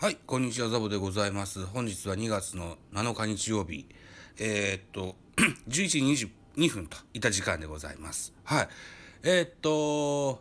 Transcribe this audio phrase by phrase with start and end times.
[0.00, 1.66] はい、こんにちは、ザボでございます。
[1.66, 3.84] 本日は2月の7日日曜日、
[4.38, 5.16] えーっと、
[5.66, 8.32] 11時22分といった時間でございます。
[8.44, 8.68] はい。
[9.24, 10.40] えーっと、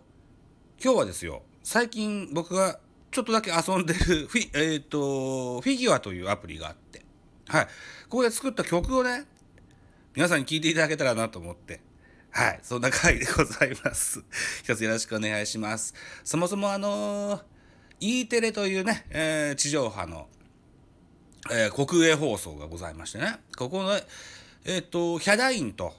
[0.80, 2.78] 今日はですよ、最近僕が
[3.10, 4.00] ちょっとだけ遊んでる
[4.30, 7.04] フィ、えーっと、フィギュアというアプリがあって、
[7.48, 7.66] はい。
[8.10, 9.26] ここで作った曲をね、
[10.14, 11.82] 皆さんに聴いていただけたらなと思って、
[12.30, 14.24] はい、そんな回でございます。
[14.62, 15.96] 一つよろしくお願いします。
[16.24, 17.57] そもそもあのー
[18.00, 20.28] E テレというね、えー地上波の、
[21.52, 24.00] えー国営放送がございましてね、ここの、
[24.66, 25.94] えっ、と、ヒャダインと、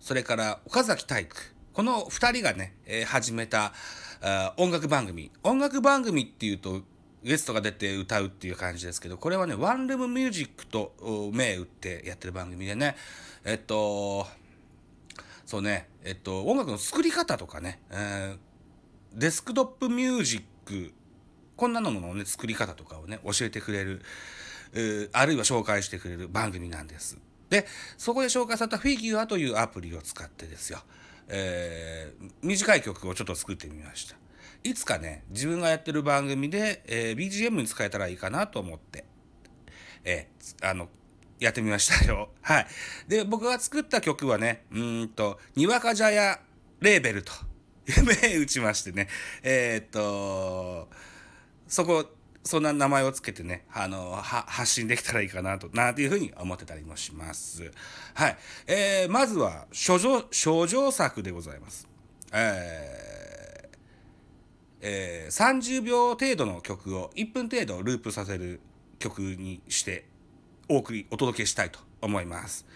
[0.00, 1.36] それから岡崎体育、
[1.72, 3.72] この二人がね、えー始めた
[4.20, 5.30] あー音楽番組。
[5.42, 6.82] 音楽番組っていうと、
[7.22, 10.92] ゲストが出て歌うっていう感じですけど、これはね、ワンルームミュージックと
[11.32, 12.96] 銘打ってやってる番組でね、
[13.44, 14.26] えっと、
[15.46, 18.38] そうね、えっと、音楽の作り方とかね、えー
[19.14, 20.92] デスクトップミュージック、
[21.58, 24.00] こんなののね、作り方とかをね、教えてくれる、
[25.12, 27.18] あるいは紹介してくれる番組なんです。
[27.50, 30.78] で、そこで紹介されたフィギュアというアプリを使ってですよ、
[31.26, 34.16] えー短い曲をちょっと作ってみました。
[34.62, 39.04] いつかね、自分がやってる番組で、えー BGM に使えたらいいかなと思って、
[40.04, 40.88] えーあの、
[41.40, 42.30] やってみましたよ。
[42.42, 42.66] はい。
[43.08, 46.40] で、僕が作った曲はね、うんと、にわか茶屋
[46.80, 47.32] レーベルと、
[48.22, 49.08] 銘打ちましてね、
[49.42, 50.88] えーっと、
[51.68, 52.06] そこ、
[52.42, 57.70] そんな名前をつけてね、あの、は、発信できたらいいかなと、なんていうふうに思ってたりもします。
[58.14, 58.36] はい。
[58.66, 61.86] えー、まずは、諸女、諸女作でございます。
[62.32, 63.76] えー、
[64.80, 68.60] えー30秒程度の曲を1分程度ループさせる
[68.98, 70.06] 曲にして
[70.68, 72.66] お送り、お届けしたいと思います。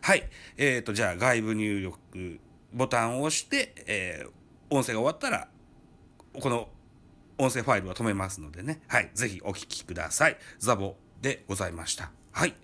[0.00, 0.28] はい。
[0.56, 2.40] えっ、と、じゃあ外部入力
[2.72, 4.30] ボタンを押して、えー
[4.70, 5.48] 音声が終わったら、
[6.40, 6.68] この
[7.38, 8.80] 音声ファイルは止めますのでね。
[8.88, 9.10] はい。
[9.14, 10.36] ぜひお聞きください。
[10.58, 12.10] ザボでございました。
[12.32, 12.54] はい。